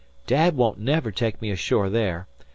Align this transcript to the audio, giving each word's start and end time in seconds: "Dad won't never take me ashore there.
"Dad 0.25 0.55
won't 0.57 0.79
never 0.79 1.11
take 1.11 1.43
me 1.43 1.51
ashore 1.51 1.87
there. 1.87 2.25